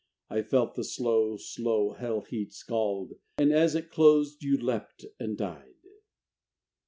[0.31, 5.37] I felt the slow, slow hell heat scald: And as it closed, you leapt and
[5.37, 5.75] died.